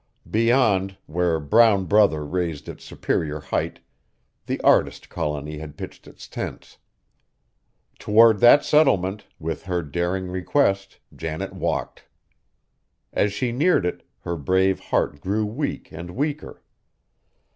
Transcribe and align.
Beyond, 0.27 0.97
where 1.05 1.39
Brown 1.39 1.85
Brother 1.85 2.25
raised 2.25 2.67
its 2.67 2.83
superior 2.83 3.39
height, 3.39 3.81
the 4.47 4.59
artist 4.61 5.09
colony 5.09 5.59
had 5.59 5.77
pitched 5.77 6.07
its 6.07 6.27
tents. 6.27 6.79
Toward 7.99 8.39
that 8.39 8.65
settlement, 8.65 9.27
with 9.37 9.65
her 9.65 9.83
daring 9.83 10.27
request, 10.27 10.97
Janet 11.15 11.53
walked. 11.53 12.05
As 13.13 13.31
she 13.31 13.51
neared 13.51 13.85
it, 13.85 14.01
her 14.21 14.35
brave 14.35 14.79
heart 14.79 15.21
grew 15.21 15.45
weak 15.45 15.91
and 15.91 16.09
weaker. 16.15 16.63